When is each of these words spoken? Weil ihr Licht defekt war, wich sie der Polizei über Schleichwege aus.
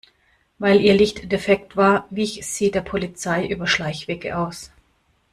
Weil 0.57 0.81
ihr 0.81 0.95
Licht 0.95 1.31
defekt 1.31 1.77
war, 1.77 2.07
wich 2.09 2.39
sie 2.43 2.71
der 2.71 2.81
Polizei 2.81 3.45
über 3.45 3.67
Schleichwege 3.67 4.35
aus. 4.35 4.71